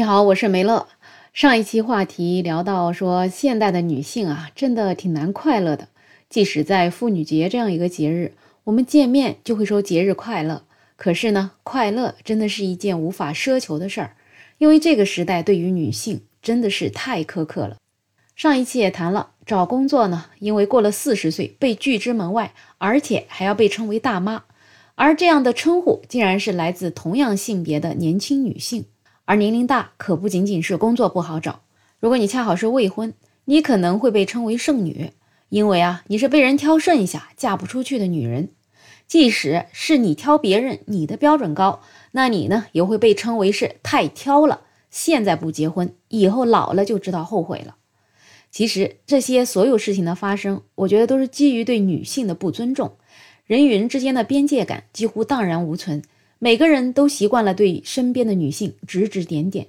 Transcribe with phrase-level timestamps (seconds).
[0.00, 0.88] 你好，我是梅乐。
[1.34, 5.88] 上一期话题聊到说，现代的女性啊，真的挺难快乐的。
[6.30, 8.32] 即使在妇女节这样一个节日，
[8.64, 10.62] 我们见面就会说节日快乐。
[10.96, 14.16] 可是呢，快乐真的是一件无法奢求的事儿，
[14.56, 17.76] 因为这个时代对于女性真的是太苛刻了。
[18.34, 24.44] 上一期也谈了，找工作呢，因为过了四十岁被拒之门外，而且还要被称为大妈，
[24.94, 28.86] 而这样的称呼竟然是来自同样性别的年轻女性。
[29.30, 31.60] 而年龄大可不仅仅是工作不好找，
[32.00, 35.12] 如果你恰好是未婚，你可能会被称为剩女，
[35.50, 38.48] 因为啊，你是被人挑剩下嫁不出去的女人。
[39.06, 41.80] 即使是你挑别人，你的标准高，
[42.10, 44.62] 那你呢也会被称为是太挑了。
[44.90, 47.76] 现在不结婚，以后老了就知道后悔了。
[48.50, 52.96] 其实这些所有事情的发生，我觉得都是基于对女性的不尊重，
[53.46, 56.02] 人与人之间的边界感几乎荡然无存。
[56.42, 59.66] 每个人都习惯了对身边的女性指指点点，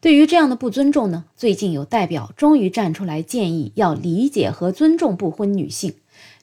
[0.00, 5.94] 对于这样的不尊重呢，最近有代表终于站出来建议要理解和尊重不婚女性。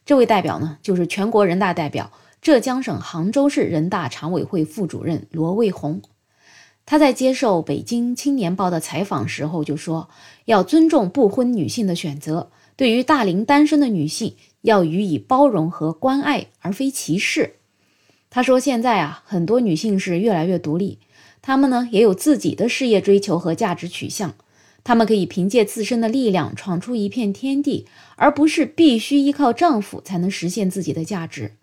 [0.05, 6.01] 这位代表呢，就是全国人大代表、浙江省杭州市人大常委会副主任罗卫红。
[6.85, 10.09] 他在接受北京青年报的采访时候就说，
[10.45, 17.57] 要尊重不婚女性的选择，对于大龄单身的女性要予以包容和关爱，而非歧视。
[18.31, 20.99] 他说：“现在啊，很多女性是越来越独立，
[21.41, 24.35] 她们呢也有自己的事业追求和价值取向，
[24.83, 31.53] 她们可以凭借自身的力量闯出一片天地，而不是必须依靠丈夫才能实现自己的价值。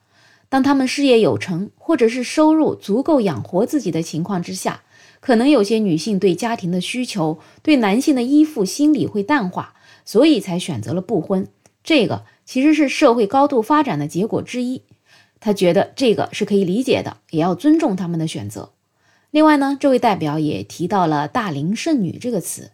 [0.49, 4.83] 当她们事业有成，或者是收入足够养活自己的情况之下，
[5.21, 11.47] 可能有些女性对家庭的需求、对男性的依附心理会淡化，所以才选择了不婚。
[11.85, 14.83] 这个其实是社会高度发展的结果之一。”
[15.41, 18.71] 他觉得这个是可以理解的，也要尊重他们的选择。
[19.31, 22.71] 另外呢，这位代表也提到了“大龄剩女”这个词。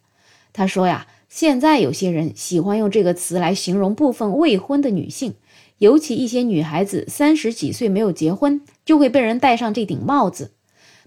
[0.52, 5.34] 他说呀，现在有些人喜欢用这个词来形容部分未婚的女性，
[5.78, 10.52] 尤其一些女孩子三十几岁没有结婚，就会被人戴上这顶帽子。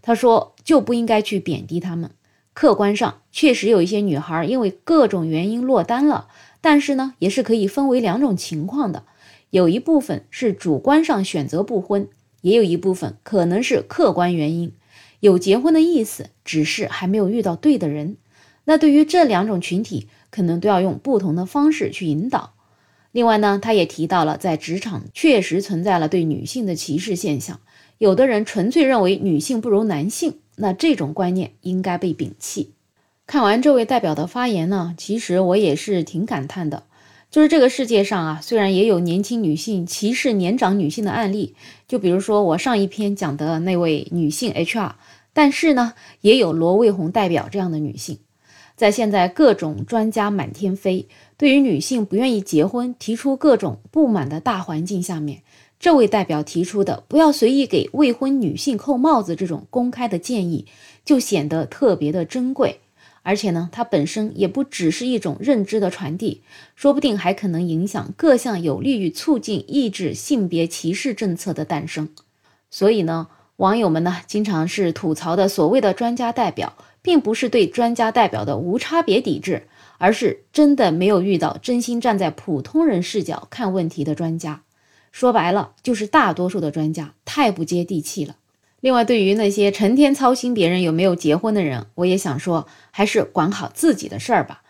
[0.02, 2.12] 他说就不应该去贬低她们。
[2.54, 6.28] 客观上确实有一些女孩因为各种原因落单了，
[6.60, 9.04] 但是呢，也是可以分为两种情况的。
[9.50, 12.08] 有一部分是主观上选择不婚，
[12.42, 14.74] 也有一部分可能是客观原因，
[15.20, 18.18] 有结婚的意思，只是还没有遇到对的人。
[18.66, 22.54] 那对于这两种群体，可能都要用不同的方式去引导。
[23.12, 27.62] 另外呢，他也提到了，在职场确实存在了对女性的歧视现象，
[27.98, 32.72] 有的人纯粹认为女性不如男性，那这种观念应该被摒弃。
[33.26, 36.84] 看完这位代表的发言呢，其实我也是挺感叹的。
[37.36, 41.54] 就是这个世界上啊，虽然也有年轻女性歧视年长女性的案例，
[41.86, 44.94] 就比如说我上一篇讲的那位女性 HR，
[45.34, 48.20] 但是呢，也有罗卫红代表这样的女性。
[48.78, 55.42] 在现在各种专家满天飞，对于女性不愿意结婚提出各种不满的大环境下面，
[55.78, 60.66] 这位代表提出的不要随意给未婚女性扣帽子这种公开的建议，
[61.04, 62.80] 就显得特别的珍贵。
[63.26, 66.44] 而且呢，它本身也不只是一种认知的传递，
[66.76, 72.10] 说不定还可能影响各项有利于促进抑制性别歧视政策的诞生。
[72.70, 79.64] 所以呢，网友们呢经常是吐槽的所谓的专家代表，并不是对专家代表的无差别抵制，
[79.98, 84.62] 而是真的没有遇到真心站在普通人视角看问题的专家。
[85.12, 88.36] 说白了，就是大多数的专家太不接地气了。
[88.86, 94.62] 另外，对于那些成天操心别人有没有结婚的人，我也想说，还是管好自己的事儿吧。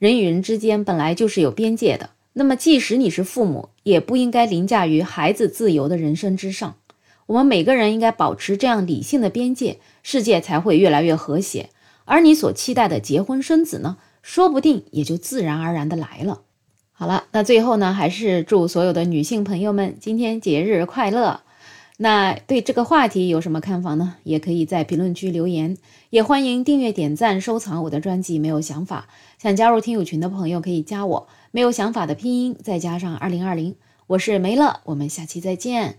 [0.00, 6.78] 人与人之间本来就是有边界的，那么即使你是父母，也不应该凌驾于孩子自由的人生之上。
[7.26, 11.70] 我们每个人应该保持这样理性的边界，世界才会越来越和谐。
[12.06, 16.40] 而你所期待的结婚生子呢，说不定也就自然而然的来了。
[16.90, 21.42] 好了，那最后呢，还是祝所有的女性朋友们今天节日快乐。
[22.02, 24.16] 那对这个话题有什么看法呢？
[24.24, 25.76] 也可以在评论区留言，
[26.08, 28.38] 也欢迎订阅、点赞、收藏我的专辑。
[28.38, 29.06] 没有想法，
[29.38, 31.28] 想加入听友群的朋友可以加我。
[31.50, 33.76] 没有想法的拼音再加上二零二零，
[34.06, 35.98] 我是梅乐，我们下期再见。